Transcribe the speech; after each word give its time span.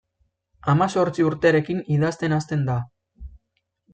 Hamazortzi 0.71 1.25
urterekin 1.27 1.83
idazten 1.97 2.35
hasten 2.39 2.65
da. 2.73 2.81